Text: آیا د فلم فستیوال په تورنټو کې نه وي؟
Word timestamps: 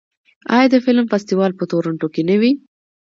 آیا 0.55 0.67
د 0.71 0.75
فلم 0.85 1.05
فستیوال 1.13 1.51
په 1.59 1.63
تورنټو 1.71 2.07
کې 2.13 2.21
نه 2.29 2.35
وي؟ 2.41 2.51